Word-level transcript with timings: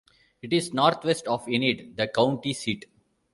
It 0.41 0.51
is 0.51 0.73
northwest 0.73 1.27
of 1.27 1.47
Enid, 1.47 1.95
the 1.95 2.07
county 2.07 2.53
seat. 2.55 2.85